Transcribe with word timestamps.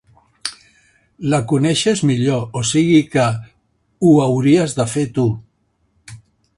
La 1.33 1.39
coneixes 1.51 2.01
millor, 2.11 2.41
o 2.61 2.65
sigui 2.71 2.97
que 3.17 3.27
ho 4.01 4.17
hauries 4.27 4.77
de 4.83 4.91
fer 4.97 5.09
tu. 5.19 5.31